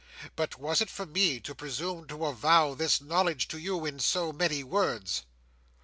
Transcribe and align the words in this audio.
But 0.35 0.57
was 0.57 0.81
it 0.81 0.89
for 0.89 1.05
me 1.05 1.39
to 1.41 1.53
presume 1.53 2.07
to 2.07 2.25
avow 2.25 2.73
this 2.73 3.01
knowledge 3.01 3.47
to 3.49 3.59
you 3.59 3.85
in 3.85 3.99
so 3.99 4.33
many 4.33 4.63
words?" 4.63 5.25